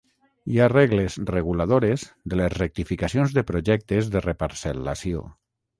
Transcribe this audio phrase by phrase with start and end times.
[0.53, 5.29] Hi ha regles reguladores de les rectificacions de projectes de reparcel·lació.